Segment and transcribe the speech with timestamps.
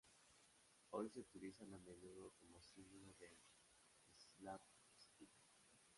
[0.89, 3.37] Hoy se utilizan a menudo como símbolo del
[4.17, 5.29] "slapstick".